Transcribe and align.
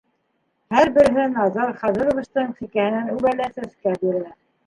Һәр 0.75 0.89
береһе 0.95 1.25
Назар 1.33 1.73
Хазаровичтың 1.83 2.49
сикәһенән 2.61 3.13
үбә 3.17 3.35
лә 3.43 3.51
сәскә 3.59 3.97
бирә. 4.05 4.35